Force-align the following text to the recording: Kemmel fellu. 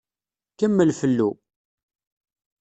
Kemmel 0.57 0.91
fellu. 0.99 1.29